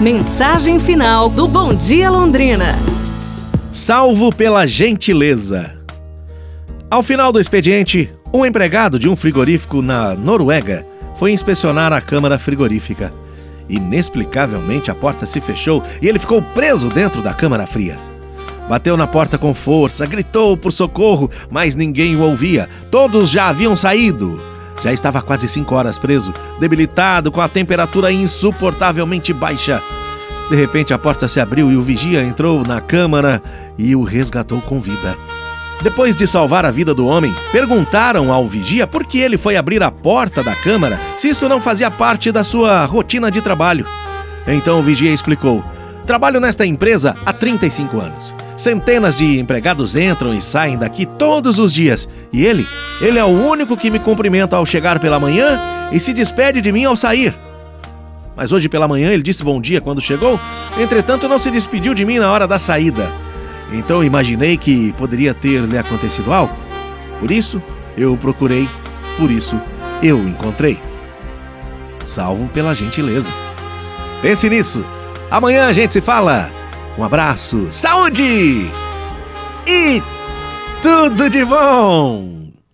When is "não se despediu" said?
61.28-61.92